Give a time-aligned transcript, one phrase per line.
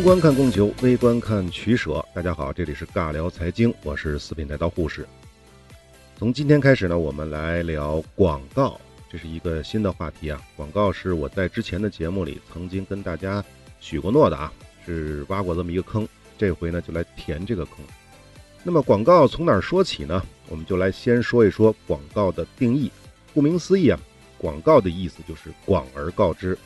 [0.00, 2.02] 宏观看供求，微观看取舍。
[2.14, 5.06] 大家好，这里是尬聊财经，我是四品带刀护士。
[6.16, 8.80] 从今天开始呢，我们来聊广告，
[9.10, 10.40] 这是一个新的话题啊。
[10.56, 13.44] 广告是我在之前的节目里曾经跟大家
[13.78, 14.50] 许过诺的啊，
[14.86, 17.84] 是挖过这么一个坑，这回呢就来填这个坑。
[18.62, 20.24] 那么广告从哪儿说起呢？
[20.48, 22.90] 我们就来先说一说广告的定义。
[23.34, 24.00] 顾名思义啊，
[24.38, 26.56] 广告的意思就是广而告之。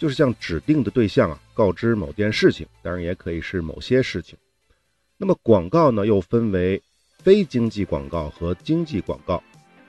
[0.00, 4.34] 就是向指定的对象啊告知某件事情，当然也可以是某些事情。
[5.18, 6.82] 那么广告呢又分为
[7.18, 9.42] 非经济广告和经济广告，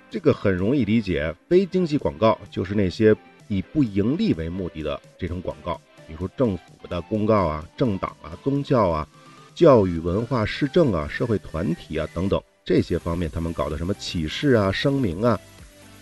[0.10, 1.34] 这个很容易理解。
[1.48, 3.16] 非经济广告就是那些
[3.48, 9.08] 以不盈利为目的的这种广告，比如说政府的公告啊、政党啊、宗教啊、
[9.56, 15.40] 教育文化、市政啊、社会团体啊等等这些方面他们搞的什么启示啊、声明啊，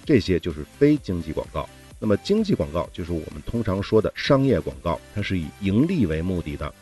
[0.04, 1.70] 这些就是非经济广告。
[2.00, 6.74] 那么经济广告就是我们通常说的商业广告，它是以盈利为目的的，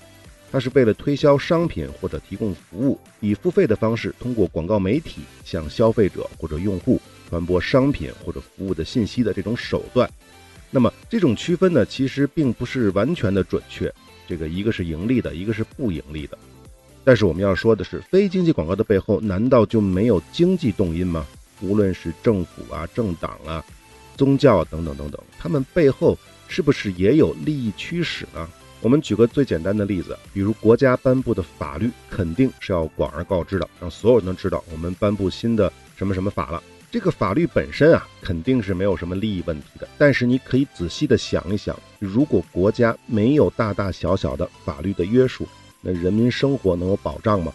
[0.51, 10.09] 它是为了推销商品或者提供服务，以付费的方式通过广告媒体向消费者或者用户传播商品或者服务的信息的这种手段。
[10.69, 13.91] 那么这种区分呢，其实并不是完全的准确，
[14.27, 16.37] 这个一个是盈利的，一个是不盈利的。
[17.03, 21.25] 但是我们要说的是，非经济广告的背后难道就没有经济动因吗？
[21.61, 23.63] 无论是政府啊、政党啊。
[24.17, 28.49] 宗教等等等等，他们背后是不是也有利益驱使呢？
[28.81, 36.61] 我们举个最简单的例子，比如国家颁布的法律，肯定是要广而告之的，让所有人都知道我们颁布新的什么什么法了。
[36.89, 39.87] 这个法律本身啊，肯定是没有什么利益问题的。
[39.97, 45.47] 但是你可以仔细的想一想，如果国家没有大大小小的法律的约束，
[45.81, 47.52] 那人民生活能有保障吗？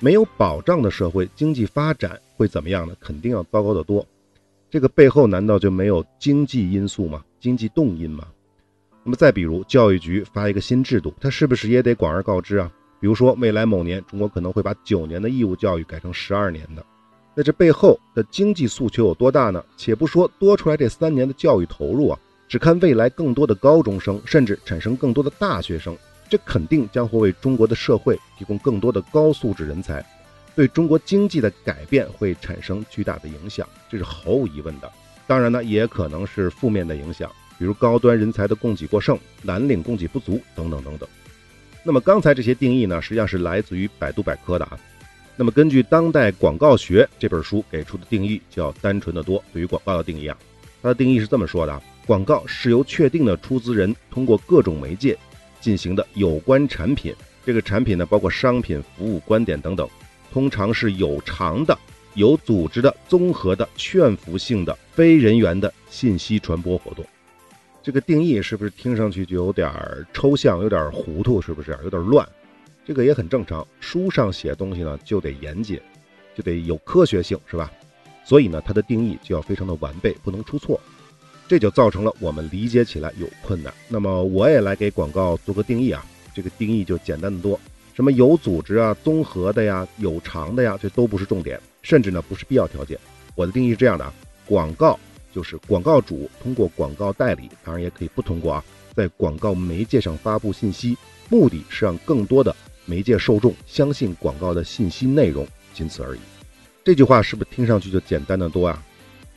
[0.00, 2.96] 没有保障的社会，经济发展会怎么样呢？
[2.98, 4.04] 肯定要糟糕得多。
[4.72, 7.22] 这个背后难道就没有经济因素吗？
[7.38, 8.26] 经济动因吗？
[9.04, 12.72] 那么再比如，教育局发一个新制度，它是不是也得广而告之啊？
[12.98, 16.82] 比如说，未来某年中国可能会把九年的义务教育改成十二年的，
[17.34, 19.62] 那这背后的经济诉求有多大呢？
[19.76, 22.18] 且不说多出来这三年的教育投入啊，
[22.48, 25.94] 只看未来更多的高中生，甚至产生更多的大学生，
[26.30, 30.02] 这肯定将会为中国的社会提供更多的高素质人才。
[30.54, 34.90] 对中国经济的改变会产生巨大的影响，这是毫无疑问的。
[35.26, 41.08] 当然呢，也可能是负面的影响，比如高端人才的供给过剩、蓝领供给不足等等等等。
[41.84, 44.78] 那么刚才这些定义呢，实际上是来自于百度百科的啊。
[45.34, 49.42] 那么根据《当代广告学》这本书给出的定义，叫单纯的多。
[49.52, 50.36] 对于广告的定义啊，
[50.82, 55.16] 它的定义是这么说的：广告是由确定的出资人通过各种媒介
[55.60, 57.14] 进行的有关产品，
[57.46, 59.88] 这个产品呢，包括商品、服务、观点等等。
[60.32, 61.78] 通常是有偿的、
[62.14, 67.04] 有组织的、综合的、劝服性的、非人员的信息传播活动。
[67.82, 69.70] 这个定义是不是听上去就有点
[70.12, 71.42] 抽象、有点糊涂？
[71.42, 72.26] 是不是有点乱？
[72.86, 73.66] 这个也很正常。
[73.78, 75.78] 书上写东西呢，就得严谨，
[76.34, 77.70] 就得有科学性，是吧？
[78.24, 80.80] 所以呢，它的定义就要非常的完备，不能出错。
[81.46, 83.74] 这就造成了我们理解起来有困难。
[83.88, 86.02] 那么，我也来给广告做个定义啊。
[86.34, 87.60] 这个定义就简单的多。
[87.94, 92.98] 什么有组织啊、综合的呀、有偿的呀，这都不是重点，甚至呢不是必要条件。
[93.34, 94.12] 我的定义是这样的啊：
[94.46, 94.98] 广告
[95.32, 98.64] 就是广告主通过广告代理，当然也可以不通过啊，
[98.94, 100.96] 在广告媒介上发布信息，
[101.28, 102.54] 目的是让更多的
[102.86, 106.20] 媒介受众相信广告的信息内容，仅此而已。
[106.84, 108.82] 这句话是不是听上去就简单的多啊？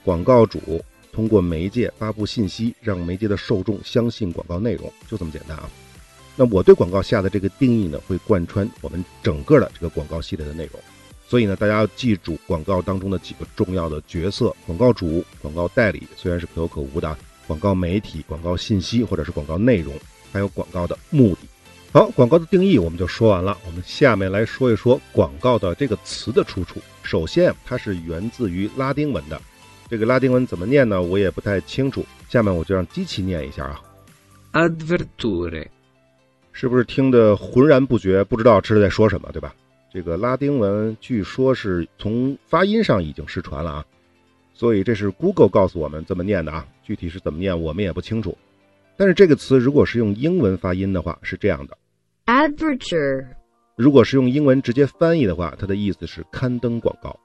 [0.04, 5.70] 广告主通过媒介发布信息，让媒介的受众相信广告内容，就这么简单啊。
[6.36, 10.82] 那我对广告下的这个定义呢，会贯穿我们整个的这个广告系列的内容。
[11.28, 17.16] 所以呢，大家要记住广告当中的几个重要的角色：广告主、广告代理，虽然是可有可无的；
[17.48, 19.94] 广告媒体、广告信息或者是广告内容，
[20.32, 21.48] 还有广告的目的。
[21.92, 23.58] 好，广告的定义我们就说完了。
[23.66, 26.80] 我们下面来说一说广告的这个词的出处。
[27.02, 29.42] 首先，它是源自于拉丁文的。
[29.90, 31.02] 这个拉丁文怎么念呢？
[31.02, 32.06] 我也不太清楚。
[32.30, 33.82] 下面我就让机器念一下啊。
[34.52, 35.68] Adverture。
[36.58, 39.54] 是不是听得浑然不觉，不知道这是在说什么，对吧？
[39.92, 43.86] 这个拉丁文据说是从发音上已经失传了啊，
[44.54, 48.38] 所以这是 Google 告诉我们这么念的啊，具体是怎么念我们也不清楚。
[48.96, 51.78] 但是这个词如果是用英文发音的话是这样的
[52.26, 53.26] ，adverture。
[53.76, 57.20] 如果是用英文直接翻译的话，它的意思是刊登广告。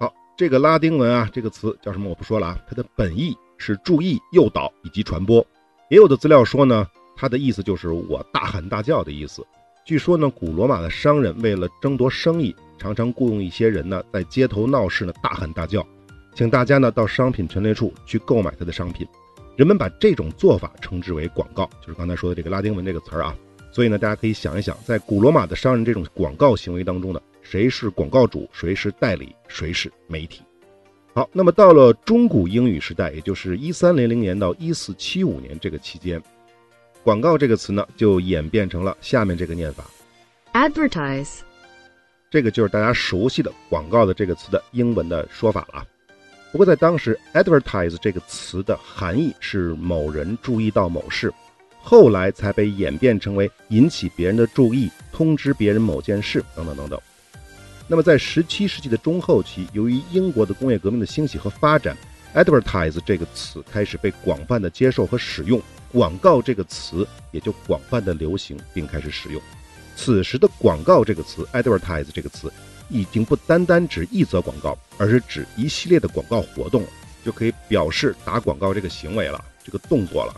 [0.00, 5.46] 好，这个拉丁文啊，这个词叫什么我不说了啊，它的本意是注意、诱导以及传播。
[5.90, 6.88] 也有的资料说呢。
[7.20, 9.44] 它的意思就是我大喊大叫的意思。
[9.84, 15.84] 据说呢，古罗马的商人为了争夺生意，常常雇佣一些人呢，在街头闹市呢大喊大叫，
[16.32, 19.04] 请大家呢到商品陈列处去购买他的商品。
[19.56, 23.36] 人们把这种做法称之为广告，就是刚才说的这个拉丁文这个词儿啊。
[23.72, 30.42] 所以呢，大家可以想一想，在古罗马的商人这种广告行为当中呢，谁是广告主，谁是代理，谁是媒体？
[31.14, 36.22] 好，那么到了中古英语时代，也就是一三零零年到一四七五年这个期间，
[37.08, 39.82] 广告这个词呢，就演变成了下面这个念法
[40.52, 41.38] advertise,
[42.28, 45.82] 这个就是大家熟悉的广告的这个词的英文的说法了。
[46.52, 51.32] 不过在当时，advertise 这个词的含义是某人注意到某事，
[51.80, 57.00] 后来才被演变成为引起别人的注意、通知别人某件事等等等等。
[57.86, 61.96] 那么在17世纪的中后期，由于英国的工业革命的兴起和发展
[62.34, 65.58] ，advertise 这个词开始被广泛的接受和使用，
[65.92, 69.40] 广告这个词也就广泛的流行并开始使用。
[69.96, 72.52] 此时的广告这个词，advertise 这个词。
[72.90, 76.82] 已经不单单指一则广告，而是指一系列的广告活动，
[77.22, 80.34] 就可以表示打广告这个行为了，这个动作了。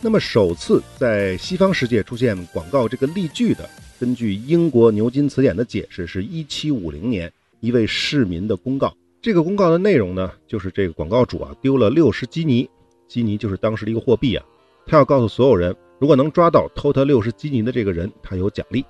[0.00, 3.68] 那么，首次在西方世界出现广告这个例句的，
[3.98, 8.96] 根据英国牛津词典的解释，是一七五零年一位市民的公告。
[9.20, 12.70] 这个公告的内容呢，就是这个广告主啊丢了六十基尼，
[13.08, 14.46] 基尼就是当时的一个货币啊，
[14.86, 18.84] 他要告诉所有人，如果能抓到偷他六十基尼的这个人，他有奖励。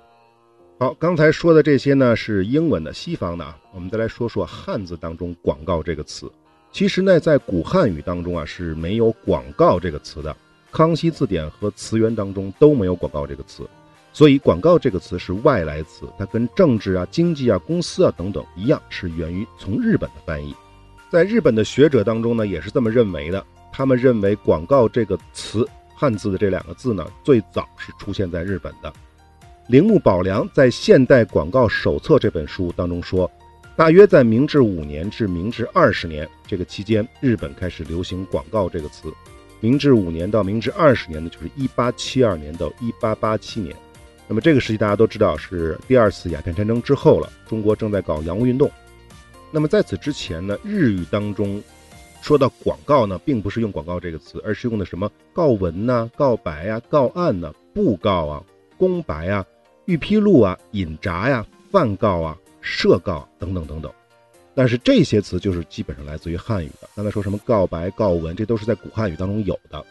[0.79, 3.57] 好，刚才说的这些呢是英文的，西方的啊。
[3.73, 6.31] 我们再来说说汉字当中“广告”这个词。
[6.71, 10.35] 其实呢，在古汉语当中啊是没有“广告”这个词的，
[10.71, 13.67] 康熙字典和词源当中都没有“广告”这个词。
[14.13, 20.55] 所以，“广告”这个词是外来词，它跟政治啊、经济啊、公司啊等等一样，是源于从日本的翻译。
[21.09, 23.43] 在日本的学者当中呢，也是这么认为的。
[23.71, 25.67] 他们认为“广告”这个词
[25.99, 28.93] 汉字的这两个字呢，最早是出现在日本的。
[29.67, 33.29] 铃木保良在《现代广告手册》这本书当中说，
[33.75, 39.11] 大约在明治五年至明治二十年这个期间，日本开始流行“广告”这个词。
[39.59, 43.75] 明治五年到明治二十年呢，就是一八七二年到一八八七年。
[44.27, 48.69] 那么这个时期大家都知道是第二次鸦片战争之后了，中国正在搞洋务运动。
[49.49, 51.61] 那么在此之前呢，日语当中
[52.27, 58.43] 说到广告呢，并不是用“广告”这个词，而是用的什么告文呐、告白呀、告案呐、布告啊、
[58.77, 59.45] 公白啊。
[59.85, 63.89] 预披露啊，引闸呀，泛告啊，设告等等等等，
[64.53, 66.89] 但是这些词就是基本上来自于汉语的。
[66.97, 69.81] 刚才说什么告白、告文，这都是在古汉语当中有的。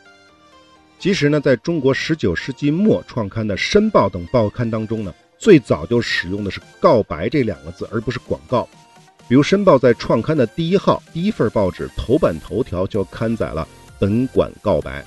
[0.98, 8.68] 其实呢，在中国十九世纪末创刊的《申报》等报刊当中呢，最早就使用的是“告白”这两个字，而不是广告。
[9.28, 13.66] 比如《申报》在创刊的第一号第一份报纸头版头条就刊载了
[13.98, 15.04] “本馆告白”，“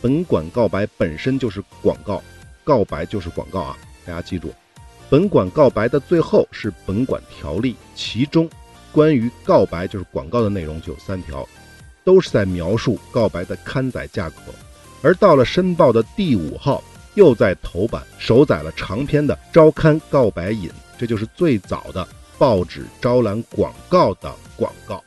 [0.00, 2.22] 本馆告白”本身就是广告，
[2.62, 3.76] 告白就是广告啊。
[4.06, 4.54] 大家记住，
[5.10, 8.48] 本馆告白的最后是本馆条例，其中
[8.92, 11.46] 关于告白就是广告的内容就有三条，
[12.04, 14.36] 都是在描述告白的刊载价格。
[15.02, 16.80] 而到了申报的第五号，
[17.14, 22.06] 又在头版首载了长篇的招刊告白引，这就是最早的
[22.38, 25.02] 报纸招揽广告的广告。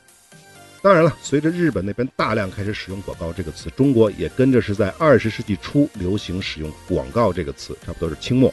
[0.83, 8.51] 当然了，随着日本那边大量开始使用“广告”这个词，中国也跟着是在二十世纪初流行使用“广告”这个词，差不多是清末。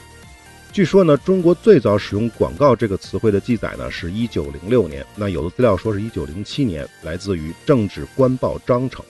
[0.71, 5.05] 据说呢，中国最早使用“广告”这个词汇的记载呢，是一九零六年。
[5.17, 9.03] 那有的资料说是一九零七年，来自于《政治官报章程》。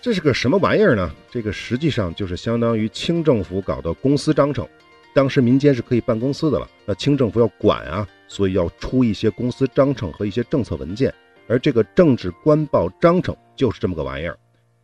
[0.00, 1.12] 这是个什么玩意儿呢？
[1.30, 4.66] 这个实际上就是相当于清政府搞的公司章程。
[5.14, 11.12] 当时民间是可以办公司的了，那清政府要管啊，所以要出一些公司章程和一些政策文件。
[11.48, 14.38] 而这个《政治官报章程》就是这么个玩意儿。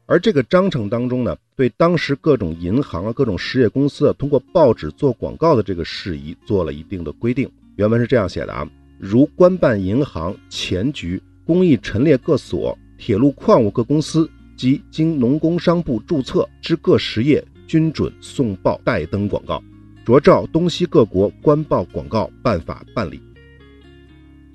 [0.04, 7.50] 而这个章程当中呢，对当时各种银行啊、各种实业公司啊，通过报纸做广告的这个事宜做了一定的规定。
[7.76, 19.62] 原文是这样写的啊：如官办银行、钱局、工艺陈列各所、铁路矿物各公司及经农工商部注册之各实业，均准送报代登广告，
[20.04, 23.22] 着照东西各国官报广告办法办理。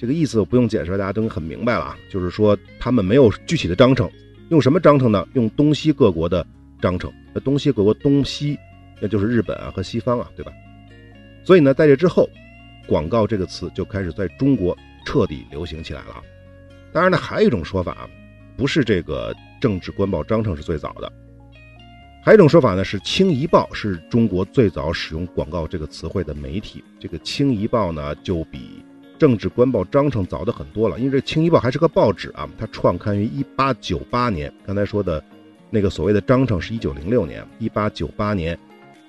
[0.03, 4.11] 这个意思不用解释，大家都很明白了啊，就是说他们没有具体的章程。
[4.49, 5.25] 用什么章程呢？
[5.31, 6.45] 用东西各国的
[6.81, 7.09] 章程。
[7.33, 8.59] 那东西各国东西，
[8.99, 10.51] 那就是日本啊和西方啊，对吧？
[11.45, 12.29] 所以呢，在这之后，
[12.85, 16.21] 广告这个词就开始在中国彻底流行起来了。
[16.91, 18.09] 当然呢，还有一种说法，
[18.57, 21.09] 不是这个政治官报章程是最早的，
[22.21, 26.83] 还有一种说法呢，是《清夷报》是中国最早使用广告这个词汇的媒体。
[26.99, 28.83] 这个《清夷报》呢，就比。
[29.23, 34.53] 政治官报章程早的很多了，因为这《清夷报》还是个报纸啊，它创刊于一八九八年。
[34.67, 35.23] 刚才说的，
[35.69, 38.59] 那个所谓的章程是一九零六年，一八九八年，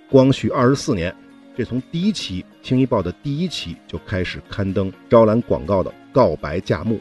[0.09, 1.12] 光绪二十四年，
[1.56, 7.00] 这从第一期《清夷报》的第一期就开始刊登招揽广告的告白价目。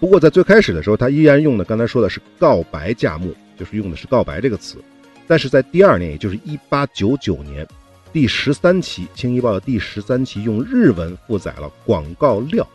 [0.00, 4.82] 不过在最开始的时候，它依然用的刚才说的是告白价目，就是用的是告白这个词。
[5.28, 7.64] 但是在第二年，也就是一八九九年，
[8.12, 12.66] 第十三期《青一报》的第十三期用日文附载了广告料。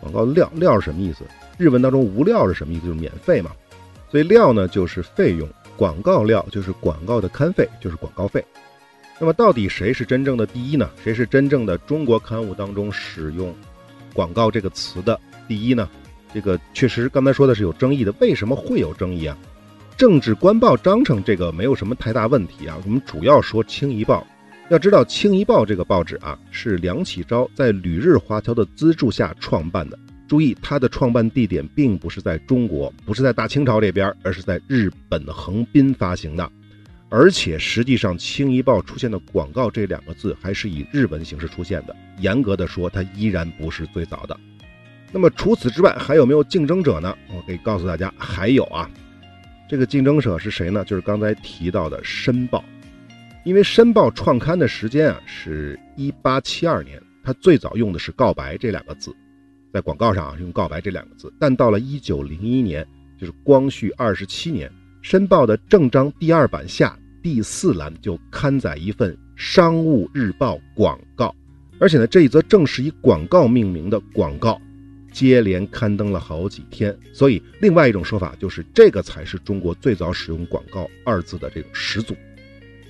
[0.00, 1.24] 广告料料是什么意思？
[1.58, 2.86] 日文当中无料是什么意思？
[2.86, 3.50] 就是免费嘛。
[4.08, 8.44] 所以料呢就是费用，广告料就是广告的刊费，就是广告费。
[9.18, 10.88] 那么到底谁是真正的第一呢？
[11.02, 13.52] 谁是真正的中国刊物当中使用
[14.14, 15.88] “广告”这个词的第一呢？
[16.32, 18.14] 这个确实刚才说的是有争议的。
[18.20, 19.36] 为什么会有争议啊？
[19.96, 22.78] 政治官报章程这个没有什么太大问题啊。
[22.84, 24.20] 我们主要说《青一报》，
[24.70, 29.98] 要知道《青宜报》这个报纸啊，是梁启超在旅日华侨的资助下创办的。
[30.28, 36.48] 注意，它的创办地点并不是在中国，不是在大清朝这边，而是在日本横滨发行的。
[37.08, 41.96] 而且实际上，《青宜报》出现的“广告”这两个字还是以日文形式出现的。
[42.20, 44.38] 严格的说，它依然不是最早的。
[45.10, 47.12] 那么除此之外，还有没有竞争者呢？
[47.34, 48.88] 我可以告诉大家，还有啊。
[49.68, 50.84] 这个竞争者是谁呢？
[50.84, 52.60] 就是刚才提到的《申报》。
[53.42, 59.14] 因为《申报》创刊的时间啊是一八七二年，它最早用的是“告白”这两个字，
[59.72, 61.32] 在广告上啊用“告白”这两个字。
[61.38, 62.86] 但到了一九零一年，
[63.18, 64.68] 就是光绪二十七年。
[65.00, 71.34] 《申报》的正章第二版下第四栏就刊载一份商务日报广告，
[71.78, 74.60] 而且呢，这一则正是以广告命名的广告，
[75.10, 76.94] 接连刊登了好几天。
[77.14, 82.14] 所以，另外一种说法就是，这个才是中国最早使用“广告”二字的这种始祖。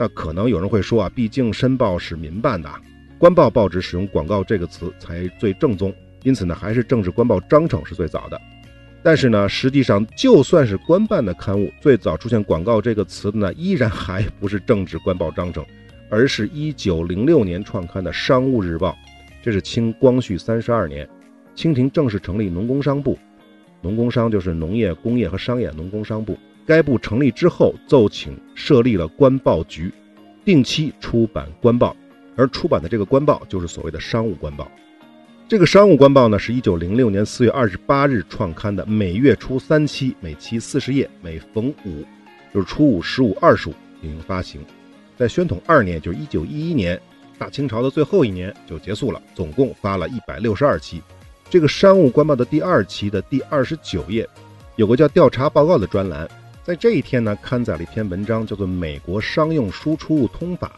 [0.00, 2.71] 那可能有人会说啊，毕竟《申报》是民办的，
[3.19, 8.40] 官报报纸使用“广告”这个词才最正宗，因此呢，还是政治官报章程是最早的。
[9.02, 15.62] 但是呢，实际上就算是官办的刊物，最早出现“广告”这个词的呢，依然还不是政治官报章程，
[16.09, 18.92] 而是一九零六年创刊的《商务日报》。
[19.42, 21.07] 这是清光绪三十二年，
[21.54, 23.19] 清廷正式成立农工商部，
[23.83, 26.38] 农工商就是农业、工业和商业，农工商部。
[26.71, 29.93] 该部成立之后，奏请设立了官报局，
[30.45, 31.97] 定期出版官报，
[32.37, 34.71] 而出版的这个官报就是所谓的商务官报。
[35.49, 42.05] 这个商务官报呢，是一九零六年四月二十八日创刊的，每月出三期，每期四十页，每逢五，
[42.55, 44.61] 就是初五、十五、二十五进行发行。
[45.17, 46.97] 在宣统二年，就是一九一一年，
[47.37, 51.03] 大清朝的最后一年就结束了，总共发了一百六十二期。
[51.49, 54.25] 这个商务官报的第二期的第二十九页，
[54.77, 56.31] 有个叫调查报告的专栏，
[56.71, 60.71] 在这一天呢，刊载了一篇文章，叫做《美国商用输出物通法》。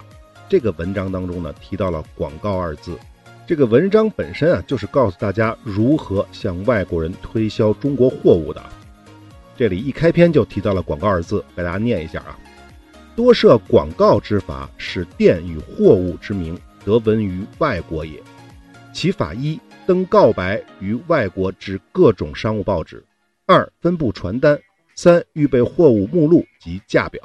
[0.49, 2.99] 这个文章当中呢，提到了“广告”二字。
[3.46, 8.62] 这个文章本身啊，就是告诉大家如何向外国人推销中国货物的。
[9.54, 12.38] 这里一开篇就提到了“广告”二字，给大家念一下啊
[13.14, 18.18] ：“多设广告之法，使店与货物之名得闻于外国也。
[18.94, 22.96] 其法一，登告白于外国之各种商务报纸；
[23.44, 24.56] 二，分布传单；
[25.02, 27.21] 三，预备货物目录及价表。”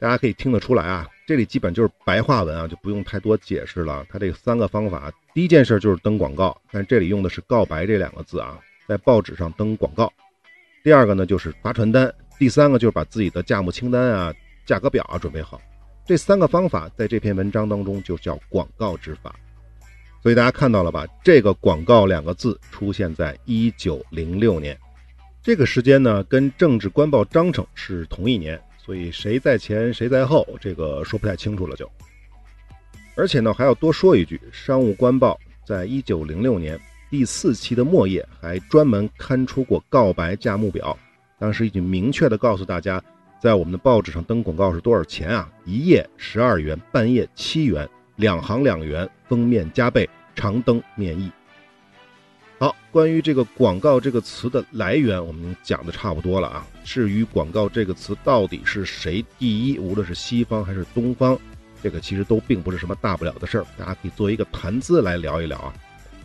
[0.00, 1.06] 大家可以听得出来啊。
[1.26, 4.06] 这里基本就是白话文啊，就不用太多解释了。
[4.08, 10.10] 它这三个方法，第一件事就是登广告，但这里用的是“告白”这两个字啊，在报纸上登广告。
[10.82, 14.32] 第二个呢就是发传单，第三个就是把自己的价目清单啊、
[14.64, 15.60] 价格表啊准备好。
[16.06, 19.34] 这三个方法在这篇文章当中就叫广告之法。
[20.22, 21.06] 所以大家看到了吧？
[21.22, 24.78] 这个“广告”两个字出现在一九零六年，
[25.46, 28.60] 这个时间呢跟政治官报章程是同一年。
[28.76, 31.88] 所以谁在前谁在后，这个说不太清楚了就。
[33.14, 36.76] 而且呢，还要多说一句，《商务官报》在一九零六年
[37.08, 40.98] 第四期的末页还专门刊出过告白价目表，
[41.38, 43.00] 当时已经明确的告诉大家，
[43.40, 45.48] 在我们的报纸上登广告是多少钱啊？
[45.64, 51.30] 一页十二元，半页七元，两行两元，封面加倍，长登面议。
[52.58, 56.66] 好，关于这个“广告”这个词的来源，我们讲的差不多了啊。
[56.84, 61.38] 至于“广告”这个词到底是谁第一，无论是西方还是东方，
[61.82, 65.74] 这个其实都并不是什么大不了的事儿，大家可以做一个谈资来聊一聊啊。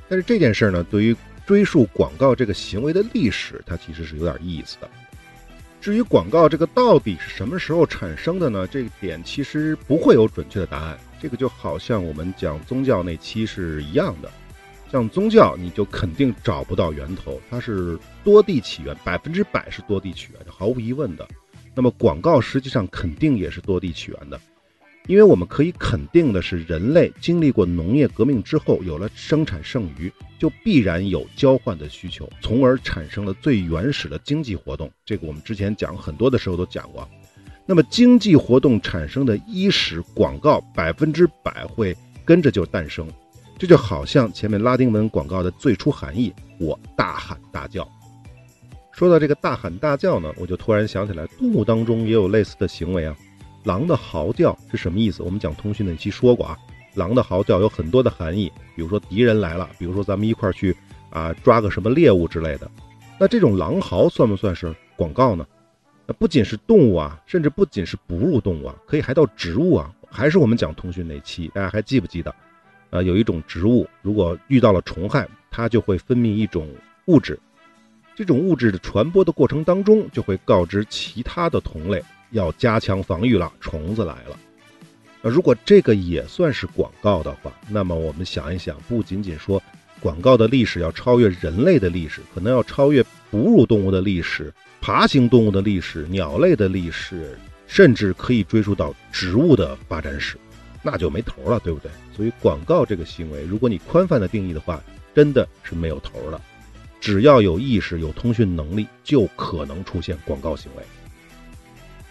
[0.07, 1.13] 但是这件事儿呢，对于
[1.45, 4.89] 追溯广告这个行为的历史，它其实是有点意思的。
[5.81, 8.65] 至于广告这个到底是什么时候产生的呢？
[8.65, 10.97] 这个点其实不会有准确的答案。
[11.19, 14.31] 这个就好像我们讲宗教那期是一样的。
[14.91, 21.25] 像宗教，你就肯定找不到源头，它是多地起源，百分之百是多地起源，毫无疑问的。
[21.73, 24.37] 那么广告实际上肯定也是多地起源的，
[25.07, 34.91] 因为我们可以肯定的是，人类经历过农业革命之后，有了生产剩余，就必然有交换的需求，从而产生了最原始的经济活动。
[35.05, 37.07] 这个我们之前讲很多的时候都讲过。
[37.65, 41.95] 那么经济活动产生的伊始，广告百分之百会
[42.25, 43.07] 跟着就诞生。
[43.61, 47.87] 这就好像前面拉丁文广告的最初含义，我大喊大叫。
[48.91, 53.15] 说到这个大喊大叫呢，我就突然想起来，动物当中也有类似的行为啊。
[53.63, 55.21] 狼的嚎叫是什么意思？
[55.21, 56.57] 我们讲通讯那期说过啊，
[56.95, 60.75] 狼的嚎叫有很多的含义，比如说敌人来了，比如说咱们一块去
[61.11, 62.67] 啊抓个什么猎物之类的。
[63.19, 65.45] 那这种狼嚎算不算是广告呢？
[66.07, 69.93] 那不仅是动物啊，甚至不仅是哺乳动物啊，可以还到植物啊。
[70.09, 72.33] 还是我们讲通讯那期，大家还记不记得？
[72.91, 76.69] 呃，有一种植物，如果遇到了虫害，它就会分泌一种
[77.05, 77.39] 物质，
[78.15, 84.37] 这种物质的传播的过程当中，就会告知其他的同类要加强防御了，虫子来了。
[85.21, 89.61] 那如果这个也算是广告的话，那么我们想一想，不仅仅说
[89.99, 97.37] 广告的历史要超越人类的历史，可能要超越哺乳动物的历史、爬行动物的历史、鸟类的历史。
[97.67, 100.35] 甚至可以追溯到植物的发展史，
[100.81, 101.91] 那就没头了，对不对？
[102.15, 104.81] 所以广告这个行为，如果你宽泛的定义的话，
[105.13, 106.41] 真的是没有头了。
[106.99, 110.83] 只要有意识、有通讯能力，就可能出现广告行为。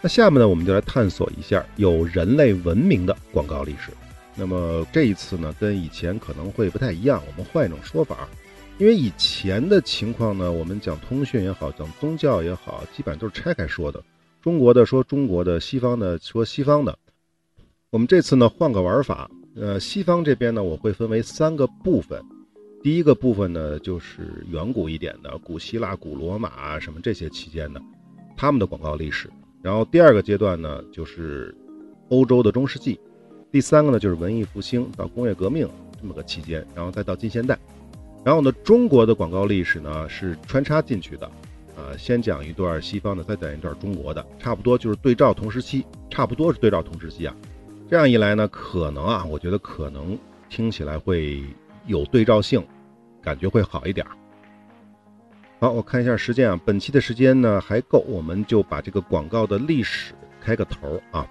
[0.03, 3.93] 那下面呢，我们就来探索一下有人类文明的广告历史。
[4.35, 8.29] 那么这一次呢，跟以前可能会不太一样，我们换一种说法，
[8.79, 14.03] 因为以前的情况呢，我们讲通讯也好，讲宗教也好，基本上都是拆开说的。
[14.43, 16.99] 中国的说中国的，西方的说西方的。
[17.92, 22.23] 我们这次呢换个玩法，呃，西方这边呢我会分为三个部分。
[22.85, 27.82] 第一个部分呢就是远古一点的，古希腊、古罗马什么这些期间的，
[28.37, 29.28] 他们的广告历史。
[29.61, 31.52] 然后第二个阶段呢就是
[32.11, 33.00] 欧洲的中世纪，
[33.50, 35.68] 第三个呢就是文艺复兴到工业革命
[36.00, 37.59] 这么个期间，然后再到近现代。
[38.23, 41.28] 然后呢中国的广告历史呢是穿插进去的。
[41.76, 47.35] 呃，先讲一段西方的，再讲一段中国的，差不多就是对照同时期，差不多是对照同时期啊。
[47.90, 50.16] 这样一来呢，可能啊，我觉得可能
[50.49, 51.43] 听起来会
[51.86, 52.65] 有对照性，
[53.21, 54.06] 感觉会好一点。
[55.58, 61.26] 好，我看一下时间啊，本期的时间呢还够，我们就把这个广告的历史开个头啊。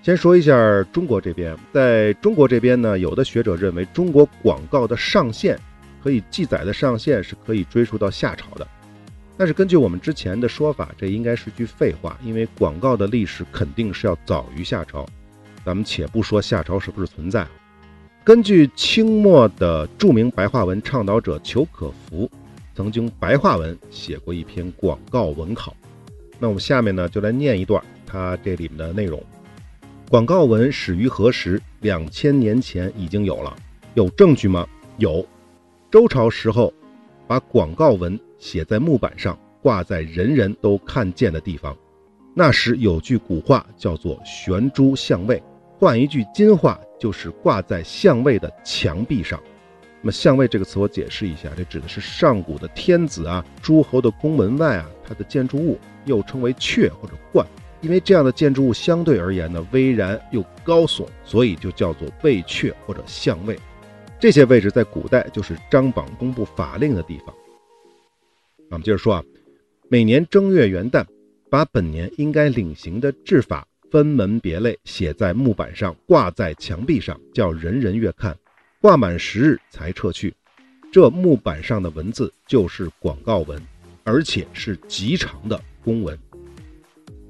[0.00, 5.58] 先说一下中国这边，在中国这边呢，有的学者认为中国广告的上限，
[6.02, 8.66] 可以记载的上限是可以追溯到夏朝的。
[9.36, 15.04] 但是根据我们之前的说法，这应该是句废话，因为广告的历史肯定是要早于夏朝。
[15.64, 17.46] 咱们且不说夏朝是不是存在，
[18.22, 22.30] 根据清末的著名白话文倡导者裘可夫
[22.74, 25.74] 曾经白话文写过一篇广告文考，
[26.38, 29.22] 那我们下面呢就来念一段他这里面的内容。
[30.10, 31.60] 广告文始于何时？
[31.80, 33.56] 两千年前已经有了，
[33.94, 34.66] 有证据吗？
[34.98, 35.26] 有，
[35.90, 36.72] 周朝时候
[37.26, 38.18] 把广告文。
[38.36, 41.74] 写在木板上，挂在人人都看见的地方。
[42.34, 45.42] 那时有句古话叫做“悬珠相位”，
[45.78, 49.40] 换一句金话就是挂在相位的墙壁上。
[50.02, 57.46] 那么“相位”这个词我解释一下，这指的是上古的天子啊、诸侯的宫门外啊，它的建筑物又称为阙或者冠，
[57.80, 63.58] 因为这样的建筑物相对而言呢巍然又高耸，所以就叫做位阙或者相位。
[64.24, 67.34] 这些位置在古代就是张榜公布法令的地方。
[68.70, 69.22] 我们接着说啊，
[69.90, 71.04] 每年正月元旦，
[71.50, 78.34] 把本年应该领行的制法分门别类写在木板上，挂在墙壁上，叫人人阅看。
[78.80, 80.34] 挂满十日才撤去。
[80.90, 83.60] 这木板上的文字就是广告文，
[84.04, 86.18] 而且是极长的公文。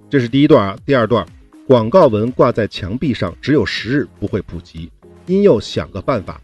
[0.08, 0.78] 这是第一段啊。
[0.86, 1.26] 第二段，
[1.66, 4.88] 广告文挂在墙壁上只有十日，不会普及。
[5.26, 6.40] 因又想个办法，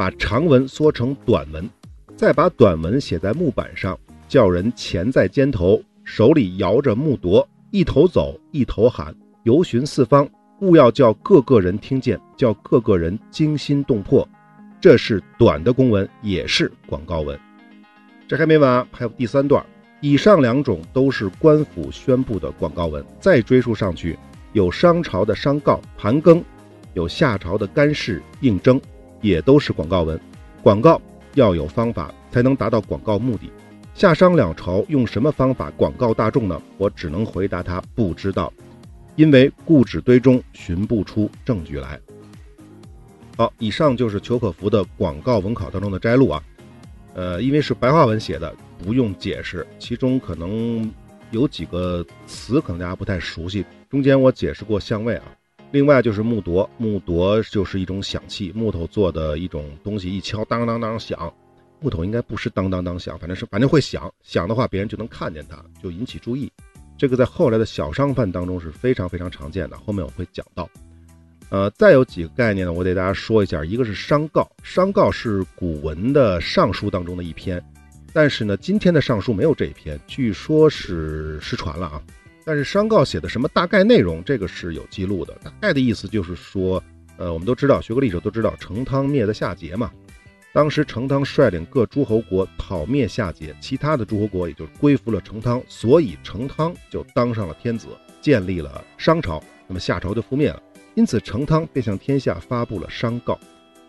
[0.00, 1.68] 把长文缩成短文，
[2.16, 3.98] 再把短文写在木板上。
[4.26, 10.26] 叫人钳在肩头，手里摇着木铎，一头走，一头喊，游巡四方，
[10.62, 14.26] 勿要叫各个人听见，叫各个人惊心动魄。
[14.80, 17.38] 这是短的公文，也是广告文。
[18.26, 19.62] 这还没完，还有第三段。
[20.00, 23.04] 以上两种都是官府宣布的广告文。
[23.20, 24.18] 再追溯上去，
[24.54, 26.42] 有商朝的商告盘庚，
[26.94, 28.80] 有夏朝的干事应征，
[29.20, 30.18] 也都是广告文。
[30.62, 31.00] 广告
[31.34, 33.50] 要有方法，才能达到广告目的。
[33.94, 36.60] 夏商两朝用什么方法广告大众呢？
[36.78, 38.52] 我只能回答他不知道，
[39.16, 42.00] 因为故纸堆中寻不出证据来。
[43.36, 46.42] 好，以上就是裘可夫的广告文考当中的摘录啊。
[47.14, 49.66] 呃，因为是白话文写的，不用解释。
[49.78, 50.90] 其中可能
[51.30, 55.24] 有几个词可能大家不太熟悉，中间我解释过相位啊。
[55.72, 61.32] 另外就是木铎，木铎就是一种响器，木头做的一种东西，一敲当当当响。
[61.78, 66.52] 木头应该不是当当当响，反正是反正会响，响的话别人就能看见它，就引起注意。
[66.98, 70.68] 这个在后来的小商贩当中是非常非常常见的，后面我会讲到。
[71.48, 73.64] 呃，再有几个概念呢，我得大家说一下。
[73.64, 77.64] 一个是商告，商告是古文的尚书当中的一篇，
[78.12, 82.02] 但是呢，今天的尚书没有这一篇，据说是失传了啊。
[82.44, 85.34] 但是商告写的什么大概内容，这个是有记录的。
[85.42, 86.82] 大概的意思就是说，
[87.16, 89.90] 呃，我们都知道，学过历史都知道，成汤灭的夏桀嘛。
[90.52, 97.86] 当时成汤率领各诸侯国讨灭夏桀，其他的诸侯国也就归服了成汤，所以成汤就当上了天子，
[98.20, 99.40] 建立了商朝。
[99.68, 100.60] 那么夏朝就覆灭了。
[100.96, 103.38] 因此，成汤便向天下发布了商告，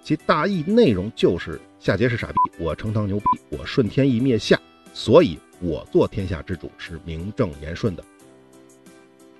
[0.03, 4.59] 其大意内容就是夏桀是傻逼，我成汤牛逼，我顺天意灭夏，
[4.93, 8.03] 所以我做天下之主是名正言顺的。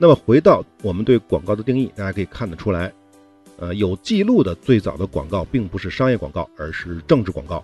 [0.02, 2.92] 那么回到我们对广告的定义，大家可以看得出来。
[3.58, 7.64] 呃，有记录的最早的广告并不是商业广告，而是政治广告。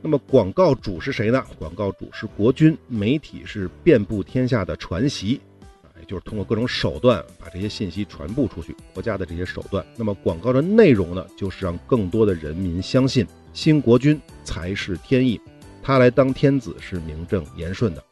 [0.00, 1.44] 那么广告主是谁呢？
[1.58, 5.40] 广告主是国君，媒体是遍布天下的传习，
[5.82, 8.72] 啊，也就是通过各种手段把这些信息传播出去。
[8.94, 15.40] 国家的这些手段，那么广告的内容呢，就是让更多的人民相信新国君才是天意，
[15.82, 18.04] 他来当天子是名正言顺的。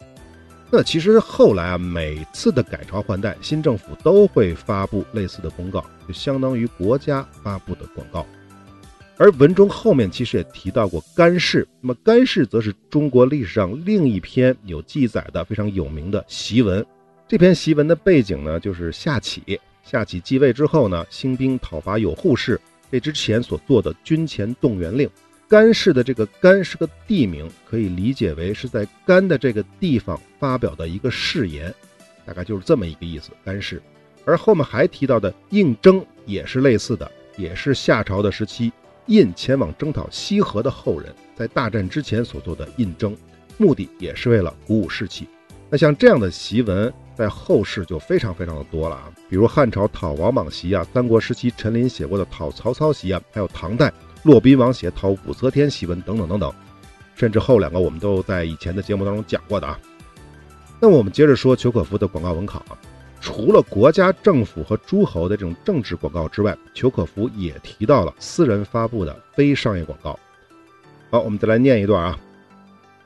[0.70, 8.26] 那其实后来啊，每次的改朝换代，新政府都会发布类似的公告，就相当于国家发布的广告。
[9.16, 16.84] 而文中后面其实也提到过干氏，那么干氏则是中国历史上另一篇有记载的非常有名的檄文。
[17.26, 22.60] 这篇檄文的背景呢，就是夏启，夏启继位之后呢，兴兵讨伐有扈氏，
[22.92, 25.08] 这之前所做的军前动员令。
[25.48, 31.74] 甘氏的这个甘是个地名，可以理解为是在甘的这个地方发表的一个誓言，
[32.26, 33.30] 大概就是这么一个意思。
[33.42, 33.82] 甘氏，
[34.26, 38.70] 而后面还提到的应征也是类似的，也是夏朝的时期，
[39.06, 43.16] 印前往征讨西河的后人，在大战之前所做的应征，
[43.56, 45.26] 目的也是为了鼓舞士气。
[45.70, 53.90] 那像这样的檄文，在后世就非常非常的多了啊，比如汉朝讨王莽檄啊，三国时期陈琳写过的讨曹操檄啊，还有唐代。
[54.28, 56.52] 骆宾王写讨武则天檄文等等等等，
[57.14, 59.80] 甚至后两个我们都在以前的节目当中讲过的啊。
[60.78, 62.76] 那我们接着说裘可夫的广告文考啊，
[63.22, 70.18] 除了国家政府和诸侯的这种政治广告之外，裘可夫也提到了私人发布的非商业广告。
[71.10, 72.18] 好，我们再来念一段啊。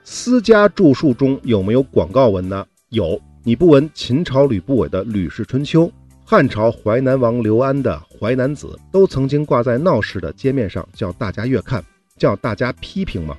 [0.02, 2.66] 私家著述中有没有广告文呢？
[2.88, 5.87] 有，你不闻秦朝吕不韦的《吕氏春秋》？
[6.24, 11.85] 汉朝淮南王刘安的《淮南子》都曾经挂在闹市的街面上，叫大家阅看，
[12.16, 13.37] 叫大家批评吗？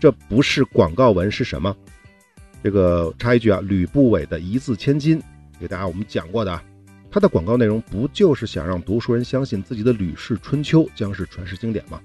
[0.00, 1.76] 这不是广告文是什么？
[2.64, 5.22] 这个插一句啊，吕不韦的一字千金，
[5.60, 6.60] 给大家我们讲过的，
[7.10, 12.00] 他的广告内容不就是想让读书人相信自己的《吕氏春秋》将是传世经典吗？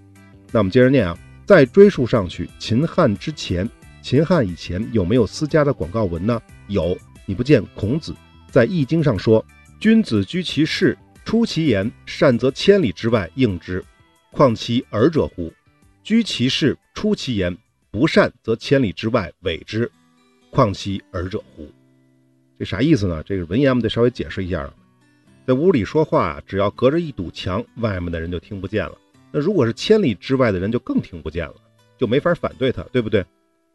[0.51, 3.67] 那我们接着念啊，再追溯上去，秦汉之前，
[4.03, 6.39] 秦汉以前有没有私家的广告文呢？
[6.67, 8.13] 有，你不见孔子
[8.51, 9.43] 在《易经》上说。
[9.79, 13.83] 君子居其室，出其言，善则千里之外应之，
[14.31, 15.53] 况其尔者乎？
[16.03, 17.55] 居其室，出其言，
[17.91, 19.89] 不善则千里之外违之，
[20.49, 21.71] 况其尔者乎？
[22.57, 23.21] 这啥意思呢？
[23.23, 24.67] 这个文言我们得稍微解释一下。
[25.45, 28.97] 在屋里说话，只要隔着一堵墙，外面的人就听不见了。
[29.31, 31.53] 那如果是千里之外的人，就更听不见了，
[31.99, 33.23] 就没法反对他，对不对？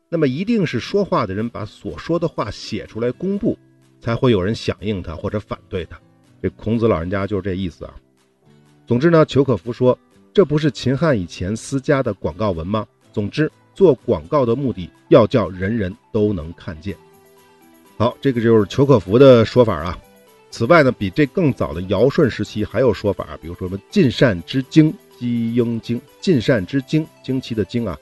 [0.09, 3.57] 那么一定是说话的人把所说的话写出来公布。
[4.03, 5.99] 才会有人响应他或者反对他，
[6.43, 7.95] 这孔子老人家就是这意思啊。
[8.85, 9.97] 总之呢，裘可夫说，
[10.35, 12.85] 这不是秦汉以前私家的广告文吗？
[13.13, 16.97] 总之，做广告的目的要叫人人都能看见。
[17.97, 19.97] 好，这个就是裘可夫的说法啊。
[20.51, 27.97] 此外呢，比这更早的尧舜时期还有说法，比如说什么尽善之精，鸡鹰精，尽善之精，惊奇的精啊，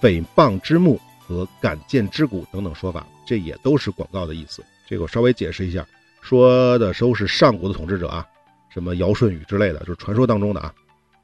[0.00, 4.64] 诽谤之目和敢谏之骨等等说法，这也都是广告的意思。
[4.88, 5.86] 这个我稍微解释一下，
[6.22, 8.26] 说的都是上古的统治者啊，
[8.72, 10.72] 什么尧舜禹之类的，就是传说当中的啊。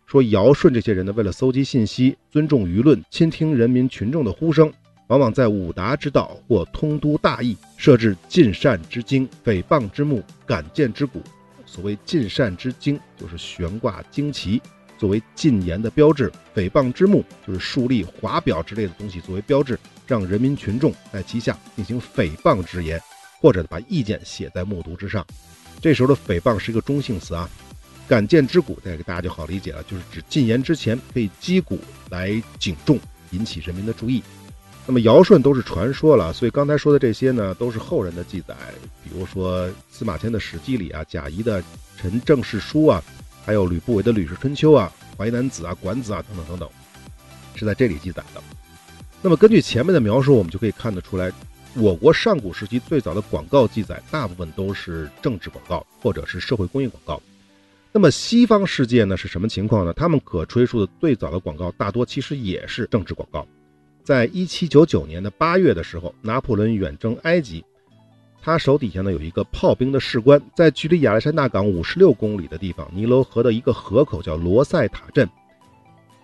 [0.04, 4.70] 说尧舜这些人呢，为了搜集信息、尊重舆论、倾听人民群众的呼声，
[5.06, 11.22] 往往在五达之道或通都大邑设置尽善之经、诽谤之目、敢谏之鼓。
[11.64, 14.60] 所谓尽善之经，就是悬挂旌旗
[14.98, 23.00] 作为禁言的标志；诽谤之目，就是树立华表之类的东西作为标志，让人民群众在旗下进行诽谤之言。
[23.44, 25.22] 或者把意见写在木牍之上，
[25.78, 27.46] 这时候的诽谤是一个中性词啊。
[28.08, 31.78] 敢谏之鼓，再给大家就好理解了，就是指进言之前可以击鼓
[32.08, 32.98] 来警众，
[33.32, 34.22] 引起人民的注意。
[34.86, 38.56] 那么尧舜都是传说了，所以刚才说的这些呢，都是后人的记载，
[39.02, 41.60] 比如说司马迁的《史记》里啊，贾谊的
[41.98, 43.04] 《陈政事书》啊，
[43.44, 46.68] 还有吕不韦的《吕氏春秋》啊，《淮南子》啊，《管子》啊，等等等等，
[47.54, 48.42] 是在这里记载的。
[49.20, 51.30] 那么根据前面的描述，我们就可以看得出来。
[51.76, 57.20] 我国上古时期最早的广告记载，大部分都是政治广告或者是社会公益广告。
[57.90, 59.92] 那么西方世界呢是什么情况呢？
[59.92, 63.46] 他们可追溯的最早的广告大多其实也是政治广告。
[64.04, 67.64] 在一七九九年的八月的时候，拿破仑远征埃及，
[68.40, 75.28] 他手底下呢有一个炮兵的士官，在距离亚历山大港五十六公里的地方，尼罗河的一个河口叫罗塞塔镇，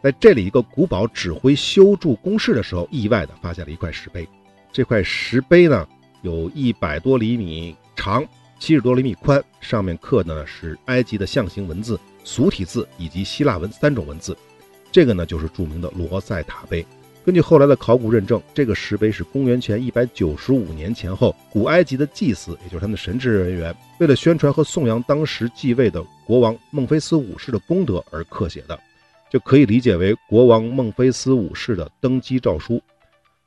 [0.00, 4.28] 在这里一个古堡指挥修筑工事的时候，意外的发现了一块石碑。
[4.72, 5.86] 这块石碑呢
[6.22, 8.24] 有一百多厘米长，
[8.58, 14.36] 七十多厘米宽，上面刻的呢是埃及的象形文字、俗体字以及希腊文三种文字。
[14.92, 16.84] 这个呢就是著名的罗塞塔碑。
[17.22, 28.78] 根据后来的考古认证，这个石碑是公元前一百九十五年前后，古埃及的祭司，也就是他们的神职人员，为了宣传和颂扬当时继位的国王孟菲斯五世的功德而刻写的，
[29.30, 32.82] 就可以理解为国王孟菲斯五世的登基诏书。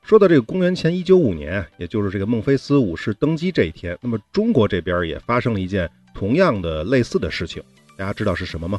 [0.04, 7.62] 说到这个公元前一九五年，也就是这个孟菲斯五世登基这一天，那么中国这边也发生了一件同样的类似的事情，
[7.96, 8.78] 大家知道是什么吗？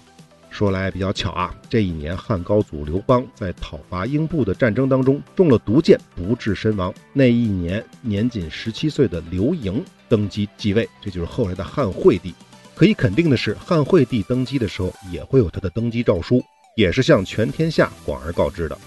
[0.52, 6.94] 说来比较巧啊，这一年汉高祖刘邦在讨伐英布的战争当中中了毒箭，不治身亡。
[7.12, 12.36] 那一年年仅十七岁的刘盈登基继位，这就是后来的汉惠帝。
[12.76, 16.44] 可以肯定的是，汉惠帝登基的时候也会有他的登基诏书，
[16.78, 18.78] 也是向全天下广而告之的。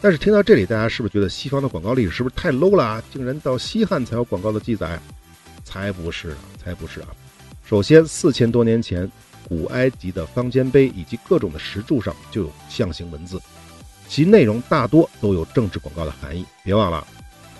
[0.00, 3.02] 但是听到这里，大家是不是觉得西方的广告历史是不是太 low 了啊？
[3.12, 4.98] 竟然到西汉才有广告的记载？
[5.64, 7.08] 才不是啊，才不是啊！
[7.64, 9.10] 首先，四千多年前。
[9.48, 13.40] 古埃及的方尖碑以及各种的石柱上就有象形文字，
[14.06, 16.44] 其内容大多都有政治广告的含义。
[16.62, 17.06] 别忘了，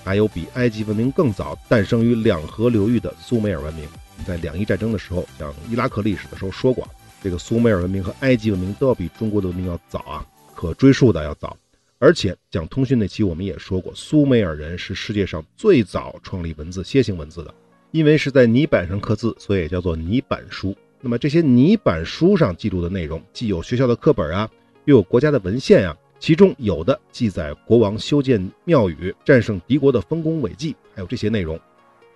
[0.04, 3.88] 还有比埃及文明更早、诞生于两河流域的苏美尔文明。
[4.26, 6.86] 在两伊战争的时候，讲伊拉克历史的时候说过，
[7.22, 11.56] 这个苏美尔文明和埃及文明都要比中国的文明要早啊，可追溯的要早。
[12.00, 17.52] 而且讲通讯那期我们也说过，苏美尔人是世界上最早创立文字楔形文字的，
[17.90, 20.76] 因为是在泥板上刻字，所以也叫做泥板书。
[21.00, 24.48] 那么这些泥板书上记录的内容，既有学校的课本啊，
[24.84, 31.58] 又有国家的文献啊，其中有的记载国王修建庙宇、战胜敌国的丰功伟绩，还有这些内容。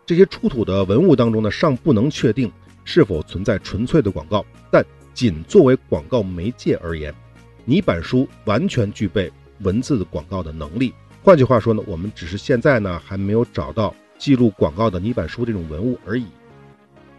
[0.07, 2.51] 这些出土的文物当中呢，尚不能确定
[2.85, 7.13] 是否存在纯粹的广告，但仅作为广告媒介而言，
[7.65, 9.31] 泥板书完全具备
[9.63, 10.93] 文字广告的能力。
[11.23, 16.27] 换句话说呢，我们只是现在呢还没有找到记录广告的泥板书这种文物而已。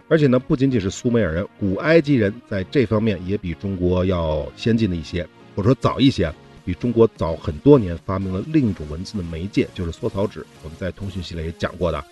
[0.09, 6.31] 而且呢，不仅仅是苏美尔人，古埃及人在这方面也比中国要先进的一些，或者说早一些，
[6.65, 10.45] 比中国早很多年发明了另一种文字的媒介，就是缩草纸。
[10.63, 12.03] 我们在通讯系列也讲过的。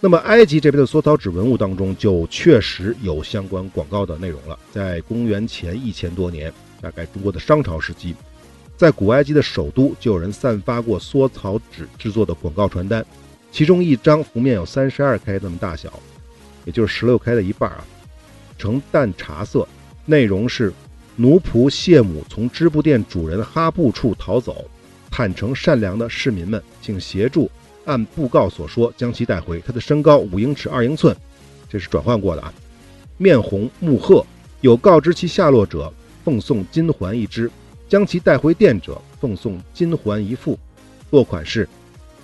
[0.00, 4.58] 那么埃及这边的缩草纸文物当中，就确实有相关广告的内容了。
[4.72, 8.16] 在公元前一千多年，大概中国的商朝时期，
[8.82, 13.06] 在古埃及的首都就有人散发过缩草纸制作的广告传单，
[13.52, 16.00] 其中一张幅面有三十二开那么大小。
[16.64, 17.86] 也就是十六开的一半啊，
[18.58, 19.68] 呈淡茶色，
[20.04, 20.72] 内容是
[21.14, 24.64] 奴仆谢姆从织布店主人哈布处逃走，
[25.12, 27.48] 坦诚善良的市民们，请协助
[27.84, 29.60] 按布告所说将其带回。
[29.64, 31.16] 他的身高五英尺二英寸，
[31.68, 32.52] 这是转换过的啊。
[33.16, 34.26] 面红目褐，
[34.60, 35.92] 有告知其下落者，
[36.24, 37.46] 奉送金环一只；
[37.92, 40.58] 将其带回店者，奉送金环一副。
[41.10, 41.68] 落款是：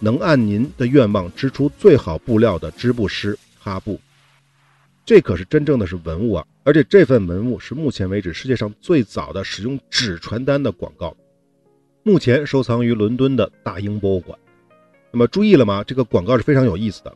[0.01, 4.01] 能按您的愿望织出最好布料的织布师哈布。
[5.05, 6.47] 这可是真正的是文物啊！
[6.65, 11.15] 而且这份文物是目前为止世界上最早的使用纸传单的广告，
[12.03, 14.39] 目前收藏于伦敦的大英博物馆。
[15.11, 15.85] 那么注意了吗？
[15.85, 17.15] 这个广告是非常有意思的。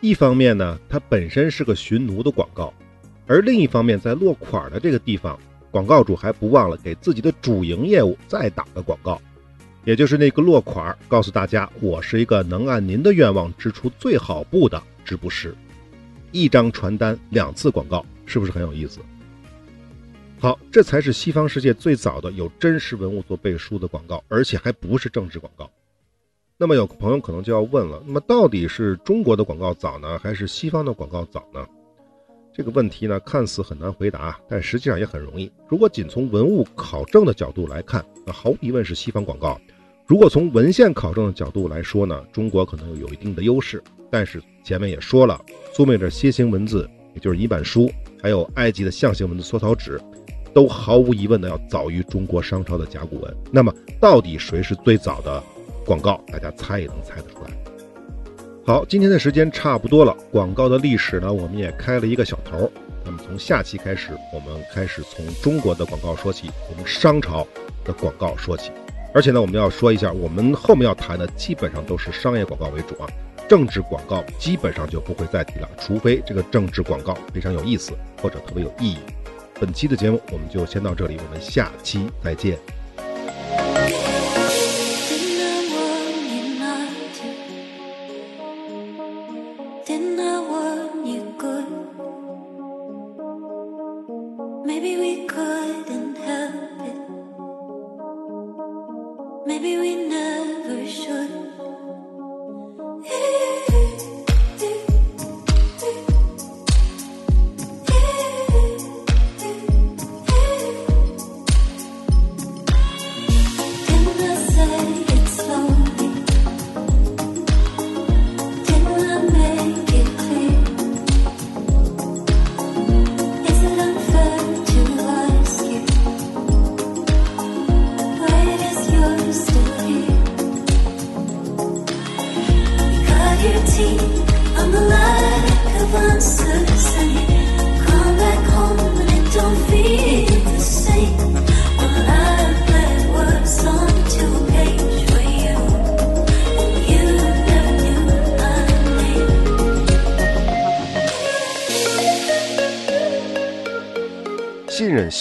[0.00, 2.72] 一方面呢，它本身是个寻奴的广告，
[3.26, 5.38] 而另一方面，在落款的这个地方，
[5.72, 9.20] 广告主还不忘了给自己的主营业务再打个广告，
[9.84, 15.52] 也就是那个落款，告诉大家我是一个能按您的愿望织出最好布的织布师。
[16.30, 19.00] 一张传单两次广告，是不是很有意思？
[20.38, 25.70] 好，这才是西方世界最早的有真实文物做背书的广告，而且还不是政治广告。
[26.58, 31.66] 那么有朋友可能就要问了，那么到底是中国的广告早呢，还是西方的广告早呢？
[32.54, 35.50] 这个问题呢，看似很难回答，但实际上也很容易。
[35.66, 39.58] 如果仅从文物考证的角度来看，那毫无疑问是西方广告。
[40.06, 43.82] 如果从文献考证的角度来说呢，中国可能有一定的优势。
[44.10, 45.40] 但是前面也说了，
[45.72, 49.98] 苏美的楔形文字，也就是泥板书，还有埃及的象形文字缩草纸，
[50.52, 53.34] 都毫无疑问的要早于中国商朝的甲骨文。
[53.50, 55.42] 那么到底谁是最早的
[55.86, 56.22] 广告？
[56.26, 57.61] 大家猜也能猜得出来。
[58.64, 62.70] 好，今天的时间差不多了，广告的历史呢，我们也开了一个小头。
[63.04, 67.44] 那么从下期开始，我们开始从中国的广告说起，从商朝
[67.84, 68.70] 的广告说起。
[69.12, 73.08] 而且呢，我们要说一下，我们后面要谈的基本上都是商业广告为主啊，
[73.48, 77.90] 政治广告基本上就不会再提了，除非这个政治广告非常有意思
[78.22, 78.98] 或者特别有意义。
[79.58, 82.56] 本期的节目我们就先到这里，我们下期再见。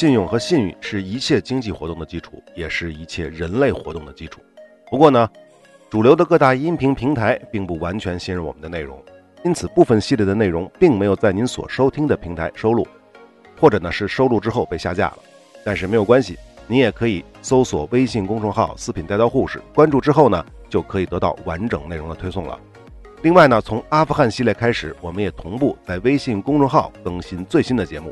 [0.01, 4.41] 信、用和信誉是一切经济活动的基础，也是一切人类活动的基础。
[4.89, 5.29] 不过呢，
[5.91, 8.99] 主流的各大音频平台并不完全信任我们的内容，
[9.45, 12.87] 因此部分系列的内容并没有在您所收听的平台收录，
[13.59, 15.19] 或者呢是收录之后被下架了。
[15.63, 16.35] 但是没有关系，
[16.65, 22.59] 你也可以搜索微信公众号“四品带刀护士”，关注之后呢，就可以得到完整内容的推送了。
[23.21, 28.11] 另外呢，从阿富汗系列开始，我们也同步在微信公众号更新最新的节目，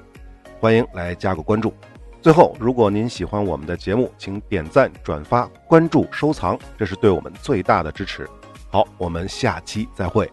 [0.59, 1.73] 欢迎来加个关注。
[2.21, 8.29] 最后，如果您喜欢我们的节目，请点赞、转发、关注、收藏，这是对我们最大的支持。
[8.69, 10.29] 好，我们下期再会。